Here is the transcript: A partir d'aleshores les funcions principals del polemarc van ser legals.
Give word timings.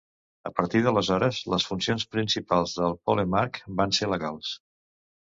A 0.49 0.51
partir 0.59 0.79
d'aleshores 0.87 1.41
les 1.55 1.67
funcions 1.73 2.07
principals 2.15 2.75
del 2.81 2.99
polemarc 3.11 3.65
van 3.83 3.99
ser 4.03 4.15
legals. 4.17 4.61